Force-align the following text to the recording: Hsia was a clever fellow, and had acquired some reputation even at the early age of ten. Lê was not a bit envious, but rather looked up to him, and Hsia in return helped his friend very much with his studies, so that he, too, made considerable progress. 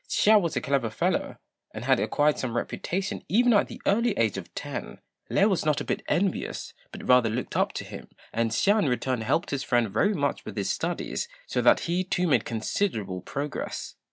Hsia 0.09 0.39
was 0.39 0.55
a 0.55 0.61
clever 0.61 0.89
fellow, 0.89 1.37
and 1.75 1.85
had 1.85 1.99
acquired 1.99 2.39
some 2.39 2.57
reputation 2.57 3.23
even 3.29 3.53
at 3.53 3.67
the 3.67 3.79
early 3.85 4.17
age 4.17 4.35
of 4.35 4.51
ten. 4.55 4.97
Lê 5.29 5.47
was 5.47 5.63
not 5.63 5.79
a 5.79 5.83
bit 5.83 6.01
envious, 6.07 6.73
but 6.91 7.07
rather 7.07 7.29
looked 7.29 7.55
up 7.55 7.71
to 7.73 7.83
him, 7.83 8.07
and 8.33 8.49
Hsia 8.51 8.79
in 8.79 8.89
return 8.89 9.21
helped 9.21 9.51
his 9.51 9.61
friend 9.63 9.91
very 9.91 10.15
much 10.15 10.43
with 10.43 10.57
his 10.57 10.71
studies, 10.71 11.27
so 11.45 11.61
that 11.61 11.81
he, 11.81 12.03
too, 12.03 12.25
made 12.25 12.45
considerable 12.45 13.21
progress. 13.21 13.93